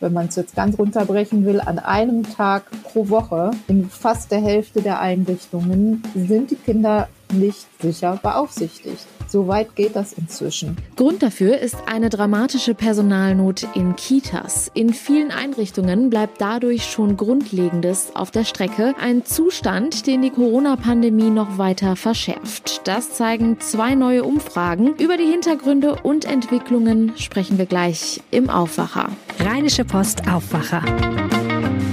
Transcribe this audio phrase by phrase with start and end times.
[0.00, 4.40] wenn man es jetzt ganz runterbrechen will, an einem Tag pro Woche in fast der
[4.40, 9.06] Hälfte der Einrichtungen sind die Kinder nicht sicher beaufsichtigt.
[9.28, 10.76] So weit geht das inzwischen.
[10.94, 14.70] Grund dafür ist eine dramatische Personalnot in Kitas.
[14.74, 18.94] In vielen Einrichtungen bleibt dadurch schon Grundlegendes auf der Strecke.
[19.00, 22.86] Ein Zustand, den die Corona-Pandemie noch weiter verschärft.
[22.86, 24.94] Das zeigen zwei neue Umfragen.
[24.96, 29.10] Über die Hintergründe und Entwicklungen sprechen wir gleich im Aufwacher.
[29.40, 30.82] Rheinische Post Aufwacher.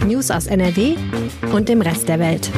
[0.05, 0.95] News aus NRW
[1.51, 2.51] und dem Rest der Welt.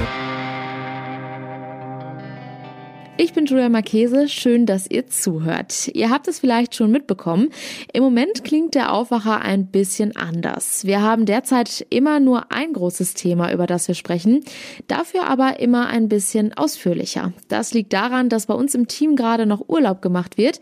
[3.18, 5.90] Ich bin Julia Marchese, schön, dass ihr zuhört.
[5.94, 7.48] Ihr habt es vielleicht schon mitbekommen.
[7.94, 10.84] Im Moment klingt der Aufwacher ein bisschen anders.
[10.84, 14.44] Wir haben derzeit immer nur ein großes Thema, über das wir sprechen,
[14.90, 17.32] dafür aber immer ein bisschen ausführlicher.
[17.48, 20.60] Das liegt daran, dass bei uns im Team gerade noch Urlaub gemacht wird,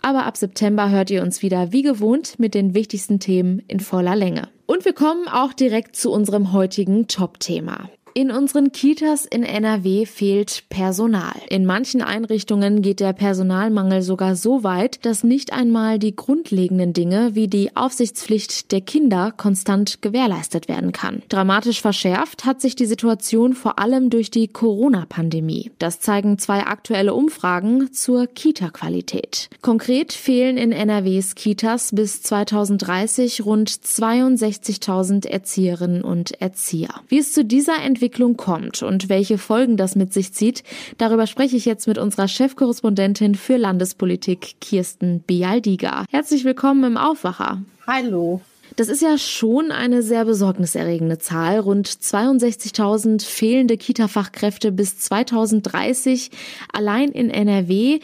[0.00, 4.14] aber ab September hört ihr uns wieder wie gewohnt mit den wichtigsten Themen in voller
[4.14, 4.48] Länge.
[4.66, 7.90] Und wir kommen auch direkt zu unserem heutigen Top-Thema.
[8.16, 11.34] In unseren Kitas in NRW fehlt Personal.
[11.50, 17.34] In manchen Einrichtungen geht der Personalmangel sogar so weit, dass nicht einmal die grundlegenden Dinge
[17.34, 21.24] wie die Aufsichtspflicht der Kinder konstant gewährleistet werden kann.
[21.28, 25.72] Dramatisch verschärft hat sich die Situation vor allem durch die Corona-Pandemie.
[25.78, 29.50] Das zeigen zwei aktuelle Umfragen zur Kita-Qualität.
[29.60, 37.02] Konkret fehlen in NRWs Kitas bis 2030 rund 62.000 Erzieherinnen und Erzieher.
[37.08, 40.62] Wie es zu dieser Entwicklung Entwicklung kommt und welche Folgen das mit sich zieht,
[40.96, 46.04] darüber spreche ich jetzt mit unserer Chefkorrespondentin für Landespolitik, Kirsten Bialdiga.
[46.08, 47.62] Herzlich willkommen im Aufwacher.
[47.84, 48.40] Hallo.
[48.76, 51.58] Das ist ja schon eine sehr besorgniserregende Zahl.
[51.58, 56.30] Rund 62.000 fehlende Kita-Fachkräfte bis 2030
[56.72, 57.98] allein in NRW.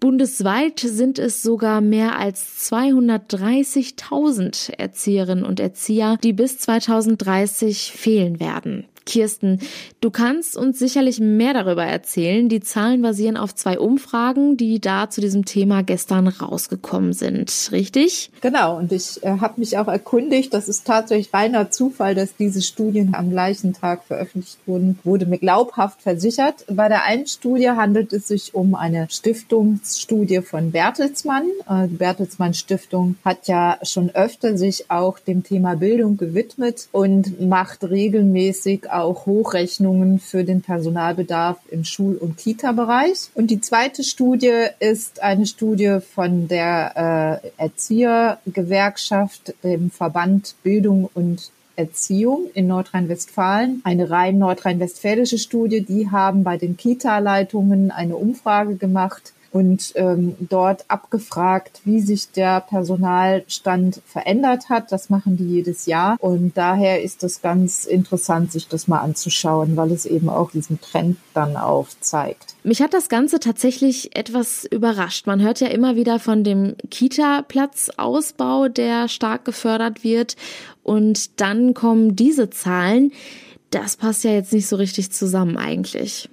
[0.00, 8.84] Bundesweit sind es sogar mehr als 230.000 Erzieherinnen und Erzieher, die bis 2030 fehlen werden.
[9.06, 9.60] Kirsten,
[10.00, 12.48] du kannst uns sicherlich mehr darüber erzählen.
[12.48, 18.30] Die Zahlen basieren auf zwei Umfragen, die da zu diesem Thema gestern rausgekommen sind, richtig?
[18.40, 22.60] Genau, und ich äh, habe mich auch erkundigt, das ist tatsächlich reiner Zufall, dass diese
[22.60, 26.64] Studien am gleichen Tag veröffentlicht wurden, wurde mir glaubhaft versichert.
[26.68, 31.44] Bei der einen Studie handelt es sich um eine Stiftungsstudie von Bertelsmann.
[31.68, 37.40] Äh, die Bertelsmann Stiftung hat ja schon öfter sich auch dem Thema Bildung gewidmet und
[37.40, 43.30] macht regelmäßig auch Hochrechnungen für den Personalbedarf im Schul- und Kita-Bereich.
[43.34, 51.50] Und die zweite Studie ist eine Studie von der äh, Erziehergewerkschaft, dem Verband Bildung und
[51.76, 55.82] Erziehung in Nordrhein-Westfalen, eine rein nordrhein-westfälische Studie.
[55.82, 62.60] Die haben bei den Kita-Leitungen eine Umfrage gemacht und ähm, dort abgefragt, wie sich der
[62.60, 64.92] Personalstand verändert hat.
[64.92, 69.76] Das machen die jedes Jahr und daher ist es ganz interessant, sich das mal anzuschauen,
[69.76, 72.54] weil es eben auch diesen Trend dann aufzeigt.
[72.62, 75.26] Mich hat das Ganze tatsächlich etwas überrascht.
[75.26, 80.36] Man hört ja immer wieder von dem Kita-Platzausbau, der stark gefördert wird
[80.82, 83.12] und dann kommen diese Zahlen
[83.70, 86.28] das passt ja jetzt nicht so richtig zusammen eigentlich.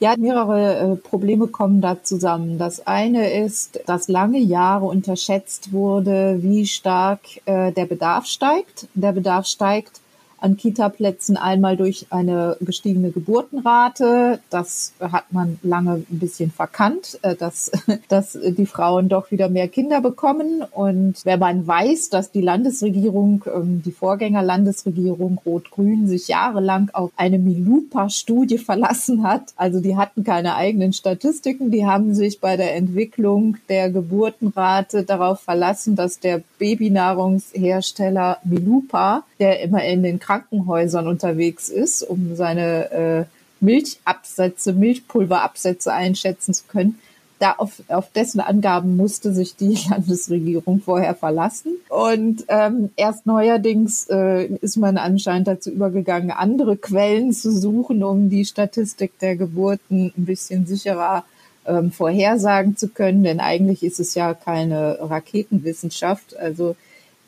[0.00, 2.58] Ja, mehrere äh, Probleme kommen da zusammen.
[2.58, 8.86] Das eine ist, dass lange Jahre unterschätzt wurde, wie stark äh, der Bedarf steigt.
[8.94, 10.00] Der Bedarf steigt
[10.40, 14.40] an Kita-Plätzen einmal durch eine gestiegene Geburtenrate.
[14.50, 17.70] Das hat man lange ein bisschen verkannt, äh, dass,
[18.08, 20.62] dass die Frauen doch wieder mehr Kinder bekommen.
[20.70, 27.38] Und wenn man weiß, dass die Landesregierung, ähm, die Vorgängerlandesregierung Rot-Grün sich jahrelang auf eine
[27.38, 33.56] Milupa-Studie verlassen hat, also die hatten keine eigenen Statistiken, die haben sich bei der Entwicklung
[33.68, 42.02] der Geburtenrate darauf verlassen, dass der Babynahrungshersteller Milupa, der immer in den Krankenhäusern unterwegs ist,
[42.02, 43.24] um seine äh,
[43.60, 46.98] Milchabsätze, Milchpulverabsätze einschätzen zu können.
[47.38, 51.78] Da auf, auf dessen Angaben musste sich die Landesregierung vorher verlassen.
[51.88, 58.28] Und ähm, erst neuerdings äh, ist man anscheinend dazu übergegangen, andere Quellen zu suchen, um
[58.28, 61.24] die Statistik der Geburten ein bisschen sicherer
[61.64, 63.24] ähm, vorhersagen zu können.
[63.24, 66.36] Denn eigentlich ist es ja keine Raketenwissenschaft.
[66.36, 66.76] Also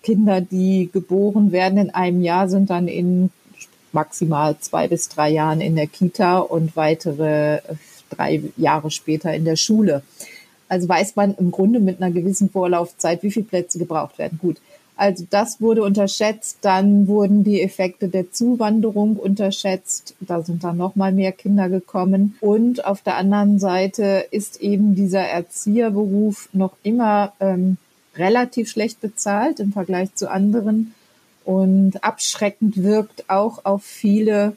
[0.02, 3.31] Kinder, die geboren werden in einem Jahr, sind dann in
[3.93, 7.61] maximal zwei bis drei Jahren in der Kita und weitere
[8.08, 10.02] drei Jahre später in der Schule.
[10.69, 14.38] Also weiß man im Grunde mit einer gewissen Vorlaufzeit, wie viele Plätze gebraucht werden.
[14.41, 14.58] Gut.
[14.97, 16.58] Also das wurde unterschätzt.
[16.61, 20.14] Dann wurden die Effekte der Zuwanderung unterschätzt.
[20.20, 22.37] Da sind dann noch mal mehr Kinder gekommen.
[22.41, 27.79] Und auf der anderen Seite ist eben dieser Erzieherberuf noch immer ähm,
[28.17, 30.95] relativ schlecht bezahlt im Vergleich zu anderen
[31.45, 34.57] Und abschreckend wirkt auch auf viele,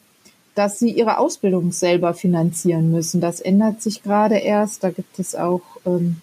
[0.56, 3.22] dass sie ihre Ausbildung selber finanzieren müssen.
[3.22, 4.84] Das ändert sich gerade erst.
[4.84, 6.18] Da gibt es auch ähm,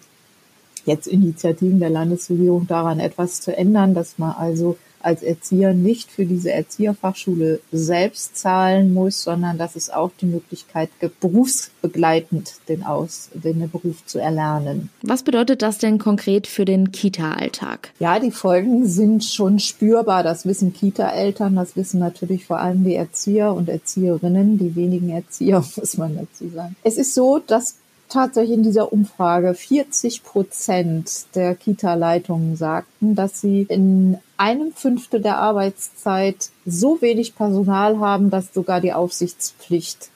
[0.84, 6.26] jetzt Initiativen der Landesregierung daran, etwas zu ändern, dass man also als Erzieher nicht für
[6.26, 13.30] diese Erzieherfachschule selbst zahlen muss, sondern dass es auch die Möglichkeit gibt, berufsbegleitend den, Aus,
[13.34, 14.90] den Beruf zu erlernen.
[15.02, 17.92] Was bedeutet das denn konkret für den Kita-Alltag?
[17.98, 20.22] Ja, die Folgen sind schon spürbar.
[20.22, 25.64] Das wissen Kita-Eltern, das wissen natürlich vor allem die Erzieher und Erzieherinnen, die wenigen Erzieher,
[25.76, 26.76] muss man dazu sagen.
[26.82, 27.76] Es ist so, dass
[28.10, 35.38] tatsächlich in dieser Umfrage 40 Prozent der Kita-Leitungen sagten, dass sie in einem Fünftel der
[35.38, 40.10] Arbeitszeit so wenig Personal haben, dass sogar die Aufsichtspflicht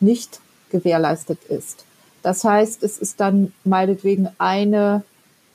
[0.00, 0.40] nicht
[0.70, 1.84] gewährleistet ist.
[2.22, 5.04] Das heißt, es ist dann meinetwegen eine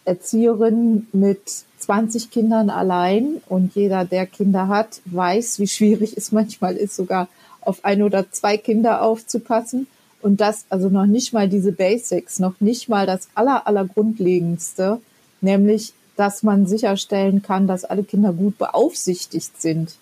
[0.05, 6.75] Erzieherin mit 20 Kindern allein und jeder, der Kinder hat, weiß, wie schwierig es manchmal
[6.75, 7.27] ist, sogar
[7.59, 9.87] auf ein oder zwei Kinder aufzupassen.
[10.21, 14.99] Und das also noch nicht mal diese Basics, noch nicht mal das aller, aller Grundlegendste,
[15.41, 19.95] nämlich, dass man sicherstellen kann, dass alle Kinder gut beaufsichtigt sind,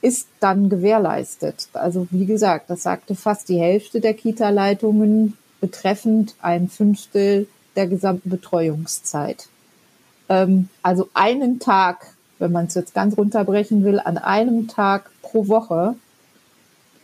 [0.00, 1.68] ist dann gewährleistet.
[1.72, 8.30] Also wie gesagt, das sagte fast die Hälfte der Kita-Leitungen betreffend ein Fünftel der gesamten
[8.30, 9.48] Betreuungszeit.
[10.28, 15.48] Ähm, also einen Tag, wenn man es jetzt ganz runterbrechen will, an einem Tag pro
[15.48, 15.96] Woche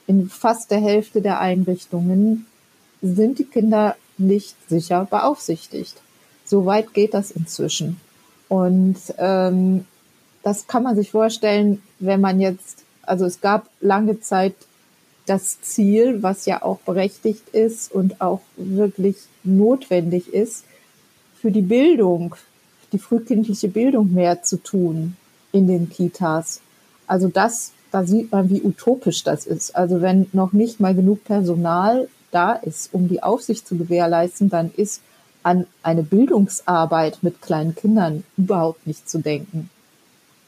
[0.06, 2.46] in fast der Hälfte der Einrichtungen
[3.02, 5.94] sind die Kinder nicht sicher beaufsichtigt.
[6.44, 8.00] So weit geht das inzwischen.
[8.48, 9.86] Und ähm,
[10.42, 14.54] das kann man sich vorstellen, wenn man jetzt, also es gab lange Zeit
[15.26, 20.64] das Ziel, was ja auch berechtigt ist und auch wirklich notwendig ist,
[21.40, 22.36] für die Bildung,
[22.92, 25.16] die frühkindliche Bildung mehr zu tun
[25.52, 26.60] in den Kitas.
[27.06, 29.76] Also das da sieht man, wie utopisch das ist.
[29.76, 34.72] Also wenn noch nicht mal genug Personal da ist, um die Aufsicht zu gewährleisten, dann
[34.76, 35.00] ist
[35.44, 39.70] an eine Bildungsarbeit mit kleinen Kindern überhaupt nicht zu denken.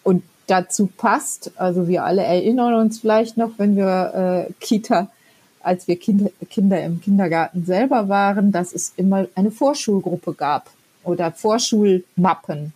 [0.02, 5.08] Und dazu passt, also wir alle erinnern uns vielleicht noch, wenn wir äh, Kita,
[5.60, 10.68] als wir Kinder, Kinder im Kindergarten selber waren, dass es immer eine Vorschulgruppe gab
[11.04, 12.72] oder Vorschulmappen.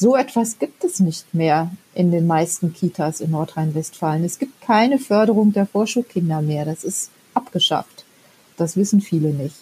[0.00, 4.22] So etwas gibt es nicht mehr in den meisten Kitas in Nordrhein-Westfalen.
[4.22, 6.64] Es gibt keine Förderung der Vorschulkinder mehr.
[6.64, 8.04] Das ist abgeschafft.
[8.56, 9.56] Das wissen viele nicht.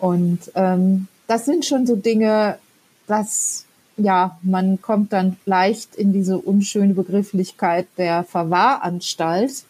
[0.00, 2.58] Und ähm, das sind schon so Dinge,
[3.06, 3.64] dass
[3.96, 9.64] ja, man kommt dann leicht in diese unschöne Begrifflichkeit der Verwahranstalt.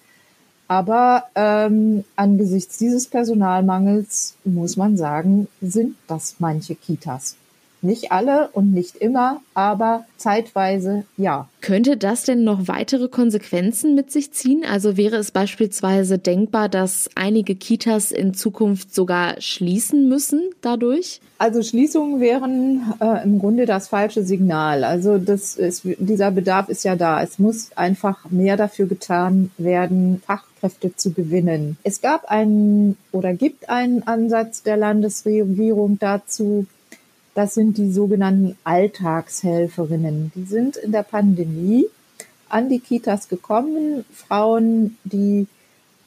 [0.66, 7.36] Aber ähm, angesichts dieses Personalmangels muss man sagen, sind das manche Kitas.
[7.82, 11.48] Nicht alle und nicht immer, aber zeitweise ja.
[11.60, 14.64] Könnte das denn noch weitere Konsequenzen mit sich ziehen?
[14.68, 21.20] Also wäre es beispielsweise denkbar, dass einige Kitas in Zukunft sogar schließen müssen dadurch?
[21.38, 24.84] Also Schließungen wären äh, im Grunde das falsche Signal.
[24.84, 27.22] Also das ist, dieser Bedarf ist ja da.
[27.22, 31.76] Es muss einfach mehr dafür getan werden, Fachkräfte zu gewinnen.
[31.82, 36.66] Es gab einen oder gibt einen Ansatz der Landesregierung dazu,
[37.36, 40.32] das sind die sogenannten Alltagshelferinnen.
[40.34, 41.84] Die sind in der Pandemie
[42.48, 45.46] an die Kitas gekommen, Frauen, die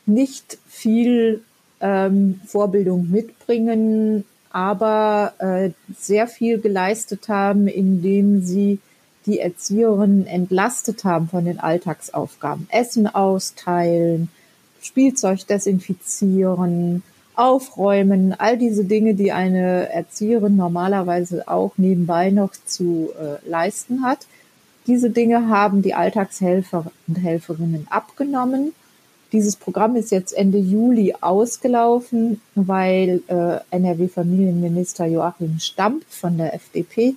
[0.07, 1.43] nicht viel
[1.81, 8.79] ähm, Vorbildung mitbringen, aber äh, sehr viel geleistet haben, indem sie
[9.27, 12.67] die Erzieherinnen entlastet haben von den Alltagsaufgaben.
[12.71, 14.29] Essen austeilen,
[14.81, 17.03] Spielzeug desinfizieren,
[17.39, 24.27] Aufräumen, all diese Dinge, die eine Erzieherin normalerweise auch nebenbei noch zu äh, leisten hat.
[24.87, 28.73] Diese Dinge haben die Alltagshelfer und Helferinnen abgenommen.
[29.31, 37.15] Dieses Programm ist jetzt Ende Juli ausgelaufen, weil äh, NRW-Familienminister Joachim Stamp von der FDP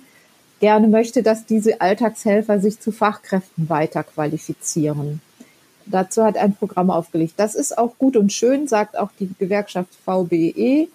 [0.61, 5.19] gerne möchte, dass diese Alltagshelfer sich zu Fachkräften weiterqualifizieren.
[5.85, 7.33] Dazu hat ein Programm aufgelegt.
[7.37, 10.87] Das ist auch gut und schön, sagt auch die Gewerkschaft VBE.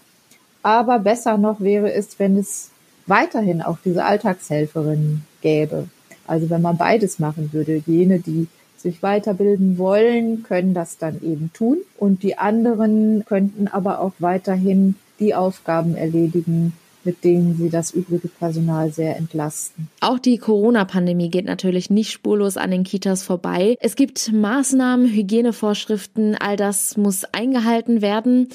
[0.62, 2.71] Aber besser noch wäre es, wenn es
[3.07, 5.88] weiterhin auch diese Alltagshelferinnen gäbe.
[6.26, 7.83] Also wenn man beides machen würde.
[7.87, 11.78] Jene, die sich weiterbilden wollen, können das dann eben tun.
[11.97, 16.75] Und die anderen könnten aber auch weiterhin die Aufgaben erledigen,
[17.09, 19.88] mit denen sie das übrige Personal sehr entlasten.
[20.00, 23.79] Auch die Corona-Pandemie geht natürlich nicht spurlos an den Kitas vorbei.
[23.81, 28.49] Es gibt Maßnahmen, Hygienevorschriften, all das muss eingehalten werden.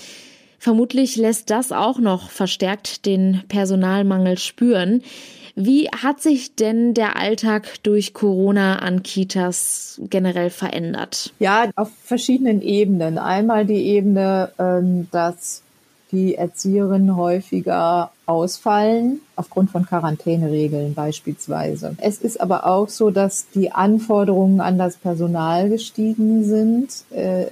[0.59, 5.01] Vermutlich lässt das auch noch verstärkt den Personalmangel spüren.
[5.55, 11.33] Wie hat sich denn der Alltag durch Corona an Kitas generell verändert?
[11.39, 13.17] Ja, auf verschiedenen Ebenen.
[13.17, 15.63] Einmal die Ebene, ähm, dass
[16.13, 21.95] die Erzieherinnen häufiger ausfallen, aufgrund von Quarantäneregeln beispielsweise.
[21.97, 26.89] Es ist aber auch so, dass die Anforderungen an das Personal gestiegen sind.
[27.11, 27.47] Äh,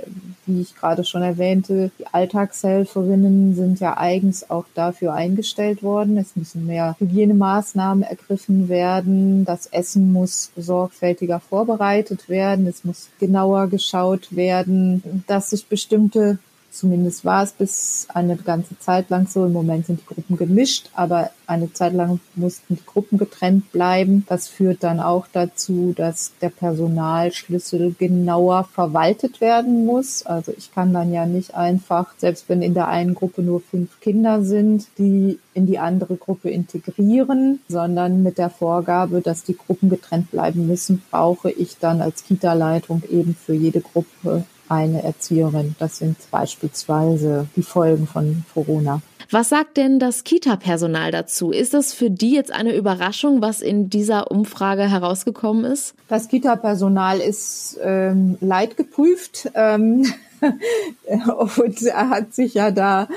[0.45, 6.17] wie ich gerade schon erwähnte, die Alltagshelferinnen sind ja eigens auch dafür eingestellt worden.
[6.17, 9.43] Es müssen mehr Hygienemaßnahmen ergriffen werden.
[9.45, 12.67] Das Essen muss sorgfältiger vorbereitet werden.
[12.67, 16.39] Es muss genauer geschaut werden, dass sich bestimmte
[16.71, 19.45] Zumindest war es bis eine ganze Zeit lang so.
[19.45, 24.25] Im Moment sind die Gruppen gemischt, aber eine Zeit lang mussten die Gruppen getrennt bleiben.
[24.29, 30.25] Das führt dann auch dazu, dass der Personalschlüssel genauer verwaltet werden muss.
[30.25, 33.99] Also ich kann dann ja nicht einfach, selbst wenn in der einen Gruppe nur fünf
[33.99, 39.89] Kinder sind, die in die andere Gruppe integrieren, sondern mit der Vorgabe, dass die Gruppen
[39.89, 45.75] getrennt bleiben müssen, brauche ich dann als Kita-Leitung eben für jede Gruppe eine Erzieherin.
[45.79, 49.01] Das sind beispielsweise die Folgen von Corona.
[49.29, 51.51] Was sagt denn das Kita-Personal dazu?
[51.51, 55.93] Ist das für die jetzt eine Überraschung, was in dieser Umfrage herausgekommen ist?
[56.07, 59.51] Das Kita-Personal ist ähm, leidgeprüft.
[59.55, 60.05] Ähm,
[61.55, 63.07] und er hat sich ja da,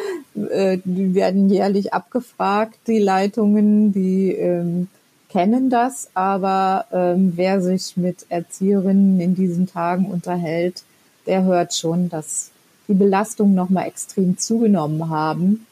[0.51, 4.89] äh, die werden jährlich abgefragt, die Leitungen, die ähm,
[5.31, 10.85] kennen das, aber ähm, wer sich mit Erzieherinnen in diesen Tagen unterhält,
[11.27, 12.51] der hört schon, dass
[12.89, 15.67] die Belastungen nochmal extrem zugenommen haben.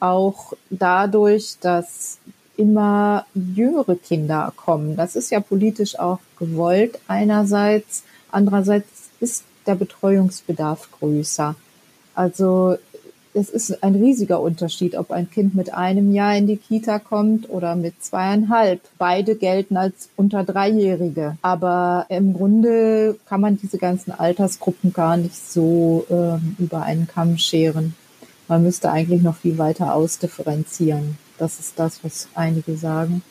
[0.00, 2.18] Auch dadurch, dass
[2.56, 4.96] immer jüngere Kinder kommen.
[4.96, 8.04] Das ist ja politisch auch gewollt einerseits.
[8.30, 11.56] Andererseits ist der Betreuungsbedarf größer.
[12.14, 12.76] Also
[13.34, 17.50] es ist ein riesiger Unterschied, ob ein Kind mit einem Jahr in die Kita kommt
[17.50, 18.80] oder mit zweieinhalb.
[18.96, 21.36] Beide gelten als unter Dreijährige.
[21.42, 27.36] Aber im Grunde kann man diese ganzen Altersgruppen gar nicht so ähm, über einen Kamm
[27.36, 27.94] scheren.
[28.46, 31.18] Man müsste eigentlich noch viel weiter ausdifferenzieren.
[31.36, 33.22] Das ist das, was einige sagen.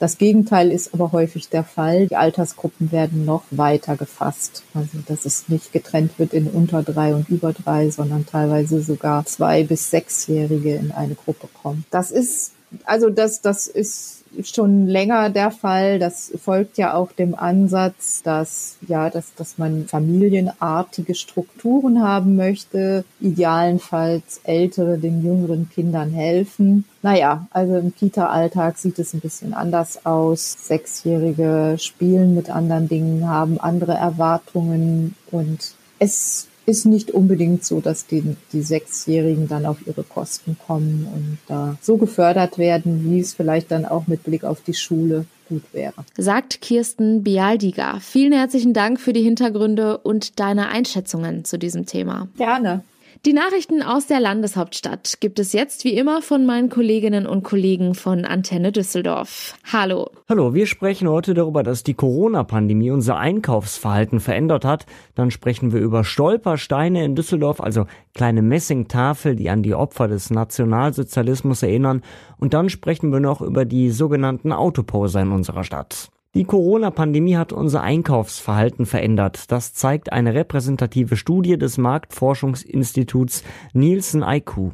[0.00, 2.06] Das Gegenteil ist aber häufig der Fall.
[2.06, 4.62] Die Altersgruppen werden noch weiter gefasst.
[4.72, 9.26] Also, dass es nicht getrennt wird in unter drei und über drei, sondern teilweise sogar
[9.26, 11.84] zwei bis sechsjährige in eine Gruppe kommen.
[11.90, 12.52] Das ist,
[12.86, 15.98] also das, das ist schon länger der Fall.
[15.98, 23.04] Das folgt ja auch dem Ansatz, dass, ja, dass, dass man familienartige Strukturen haben möchte,
[23.20, 26.84] idealenfalls ältere den jüngeren Kindern helfen.
[27.02, 30.56] Naja, also im Kita-Alltag sieht es ein bisschen anders aus.
[30.66, 38.06] Sechsjährige spielen mit anderen Dingen, haben andere Erwartungen und es ist nicht unbedingt so, dass
[38.06, 43.34] die, die Sechsjährigen dann auf ihre Kosten kommen und da so gefördert werden, wie es
[43.34, 46.04] vielleicht dann auch mit Blick auf die Schule gut wäre.
[46.16, 47.98] Sagt Kirsten Bialdiger.
[48.00, 52.28] Vielen herzlichen Dank für die Hintergründe und deine Einschätzungen zu diesem Thema.
[52.36, 52.84] Gerne.
[53.26, 57.94] Die Nachrichten aus der Landeshauptstadt gibt es jetzt wie immer von meinen Kolleginnen und Kollegen
[57.94, 59.54] von Antenne Düsseldorf.
[59.70, 60.10] Hallo.
[60.26, 64.86] Hallo, wir sprechen heute darüber, dass die Corona-Pandemie unser Einkaufsverhalten verändert hat.
[65.16, 67.84] Dann sprechen wir über Stolpersteine in Düsseldorf, also
[68.14, 72.00] kleine Messingtafel, die an die Opfer des Nationalsozialismus erinnern.
[72.38, 76.10] Und dann sprechen wir noch über die sogenannten Autoposer in unserer Stadt.
[76.36, 79.50] Die Corona-Pandemie hat unser Einkaufsverhalten verändert.
[79.50, 84.70] Das zeigt eine repräsentative Studie des Marktforschungsinstituts Nielsen IQ.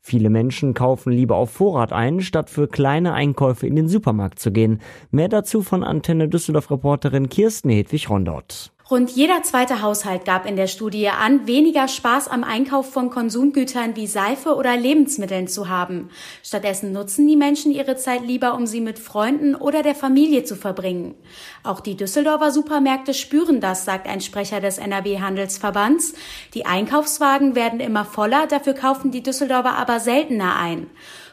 [0.00, 4.50] Viele Menschen kaufen lieber auf Vorrat ein, statt für kleine Einkäufe in den Supermarkt zu
[4.50, 4.80] gehen.
[5.12, 8.72] Mehr dazu von Antenne Düsseldorf Reporterin Kirsten Hedwig Rondort.
[8.88, 13.96] Rund jeder zweite Haushalt gab in der Studie an, weniger Spaß am Einkauf von Konsumgütern
[13.96, 16.08] wie Seife oder Lebensmitteln zu haben.
[16.44, 20.54] Stattdessen nutzen die Menschen ihre Zeit lieber, um sie mit Freunden oder der Familie zu
[20.54, 21.16] verbringen.
[21.64, 26.14] Auch die Düsseldorfer Supermärkte spüren das, sagt ein Sprecher des NRW Handelsverbands.
[26.54, 30.86] Die Einkaufswagen werden immer voller, dafür kaufen die Düsseldorfer aber seltener ein.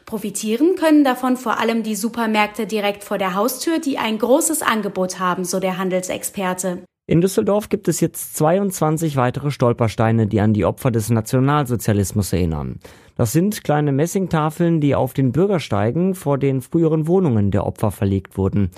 [0.07, 5.19] Profitieren können davon vor allem die Supermärkte direkt vor der Haustür, die ein großes Angebot
[5.19, 6.83] haben, so der Handelsexperte.
[7.05, 12.79] In Düsseldorf gibt es jetzt 22 weitere Stolpersteine, die an die Opfer des Nationalsozialismus erinnern.
[13.17, 18.37] Das sind kleine Messingtafeln, die auf den Bürgersteigen vor den früheren Wohnungen der Opfer verlegt
[18.37, 18.71] wurden.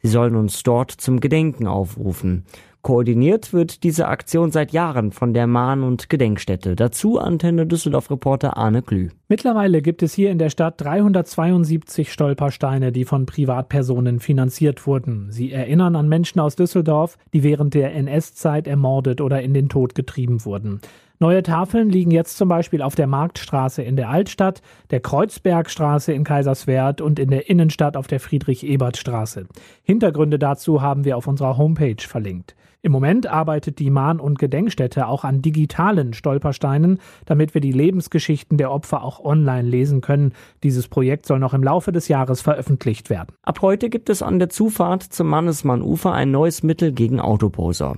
[0.00, 2.46] Sie sollen uns dort zum Gedenken aufrufen.
[2.86, 6.76] Koordiniert wird diese Aktion seit Jahren von der Mahn- und Gedenkstätte.
[6.76, 9.08] Dazu Antenne Düsseldorf-Reporter Arne Glü.
[9.28, 15.32] Mittlerweile gibt es hier in der Stadt 372 Stolpersteine, die von Privatpersonen finanziert wurden.
[15.32, 19.96] Sie erinnern an Menschen aus Düsseldorf, die während der NS-Zeit ermordet oder in den Tod
[19.96, 20.80] getrieben wurden.
[21.18, 24.62] Neue Tafeln liegen jetzt zum Beispiel auf der Marktstraße in der Altstadt,
[24.92, 29.48] der Kreuzbergstraße in Kaiserswerth und in der Innenstadt auf der Friedrich-Ebert-Straße.
[29.82, 32.54] Hintergründe dazu haben wir auf unserer Homepage verlinkt.
[32.86, 38.58] Im Moment arbeitet die Mahn- und Gedenkstätte auch an digitalen Stolpersteinen, damit wir die Lebensgeschichten
[38.58, 40.34] der Opfer auch online lesen können.
[40.62, 43.34] Dieses Projekt soll noch im Laufe des Jahres veröffentlicht werden.
[43.42, 47.96] Ab heute gibt es an der Zufahrt zum Mannesmann-Ufer ein neues Mittel gegen Autoposer.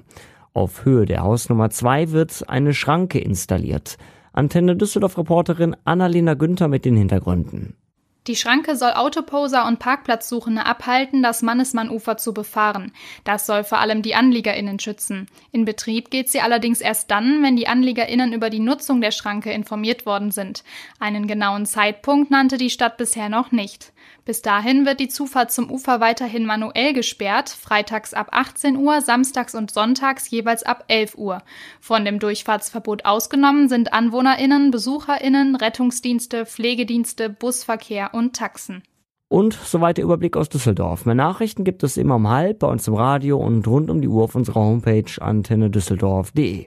[0.55, 3.99] Auf Höhe der Hausnummer 2 wird eine Schranke installiert.
[4.33, 7.75] Antenne Düsseldorf-Reporterin Annalena Günther mit den Hintergründen.
[8.29, 12.93] Die Schranke soll Autoposer und Parkplatzsuchende abhalten, das Mannesmann-Ufer zu befahren.
[13.25, 15.29] Das soll vor allem die AnliegerInnen schützen.
[15.51, 19.51] In Betrieb geht sie allerdings erst dann, wenn die AnliegerInnen über die Nutzung der Schranke
[19.51, 20.63] informiert worden sind.
[21.01, 23.95] Einen genauen Zeitpunkt nannte die Stadt bisher noch nicht.
[24.29, 29.55] Bis dahin wird die Zufahrt zum Ufer weiterhin manuell gesperrt, freitags ab 18 Uhr, samstags
[29.55, 31.39] und sonntags jeweils ab 11 Uhr.
[31.81, 38.83] Von dem Durchfahrtsverbot ausgenommen sind AnwohnerInnen, BesucherInnen, Rettungsdienste, Pflegedienste, Busverkehr und Taxen.
[39.29, 41.07] Und soweit der Überblick aus Düsseldorf.
[41.07, 44.09] Mehr Nachrichten gibt es immer um halb bei uns im Radio und rund um die
[44.09, 46.67] Uhr auf unserer Homepage antennedüsseldorf.de.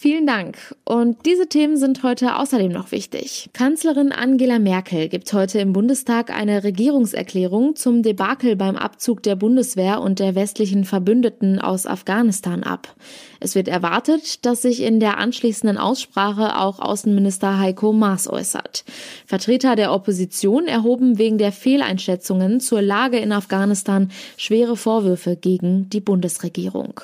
[0.00, 0.76] Vielen Dank.
[0.84, 3.50] Und diese Themen sind heute außerdem noch wichtig.
[3.52, 10.00] Kanzlerin Angela Merkel gibt heute im Bundestag eine Regierungserklärung zum Debakel beim Abzug der Bundeswehr
[10.00, 12.94] und der westlichen Verbündeten aus Afghanistan ab.
[13.40, 18.84] Es wird erwartet, dass sich in der anschließenden Aussprache auch Außenminister Heiko Maas äußert.
[19.26, 26.00] Vertreter der Opposition erhoben wegen der Fehleinschätzungen zur Lage in Afghanistan schwere Vorwürfe gegen die
[26.00, 27.00] Bundesregierung.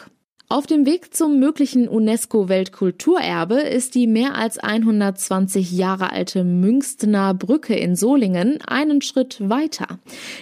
[0.51, 7.75] Auf dem Weg zum möglichen UNESCO-Weltkulturerbe ist die mehr als 120 Jahre alte Münstener Brücke
[7.75, 9.99] in Solingen einen Schritt weiter.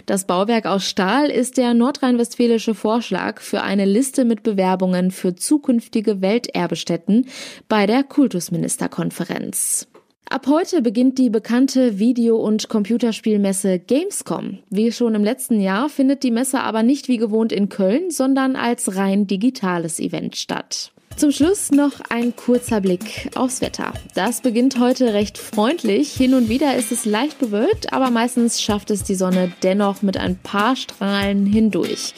[0.07, 6.21] Das Bauwerk aus Stahl ist der nordrhein-westfälische Vorschlag für eine Liste mit Bewerbungen für zukünftige
[6.21, 7.27] Welterbestätten
[7.69, 9.92] bei der Kultusministerkonferenz.
[10.29, 14.61] Ab heute beginnt die bekannte Video- und Computerspielmesse Gamescom.
[14.71, 18.57] Wie schon im letzten Jahr findet die Messe aber nicht wie gewohnt in Köln, sondern
[18.57, 20.93] als rein digitales Event statt.
[21.17, 23.93] Zum Schluss noch ein kurzer Blick aufs Wetter.
[24.15, 26.13] Das beginnt heute recht freundlich.
[26.13, 30.17] Hin und wieder ist es leicht bewölkt, aber meistens schafft es die Sonne dennoch mit
[30.17, 32.15] ein paar Strahlen hindurch.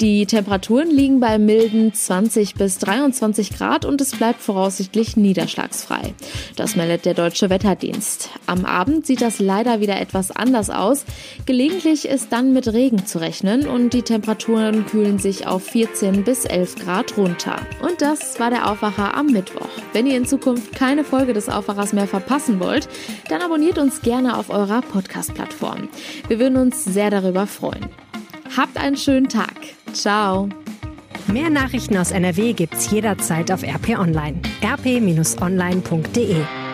[0.00, 6.14] Die Temperaturen liegen bei milden 20 bis 23 Grad und es bleibt voraussichtlich niederschlagsfrei.
[6.54, 8.28] Das meldet der Deutsche Wetterdienst.
[8.46, 11.04] Am Abend sieht das leider wieder etwas anders aus.
[11.46, 16.44] Gelegentlich ist dann mit Regen zu rechnen und die Temperaturen kühlen sich auf 14 bis
[16.44, 17.56] 11 Grad runter.
[17.80, 19.68] Und das war der Aufwacher am Mittwoch.
[19.92, 22.88] Wenn ihr in Zukunft keine Folge des Aufwachers mehr verpassen wollt,
[23.28, 25.88] dann abonniert uns gerne auf eurer Podcast-Plattform.
[26.26, 27.86] Wir würden uns sehr darüber freuen.
[28.56, 29.54] Habt einen schönen Tag.
[29.92, 30.48] Ciao.
[31.28, 34.40] Mehr Nachrichten aus NRW gibt's jederzeit auf RP Online.
[34.62, 36.65] rp-online.de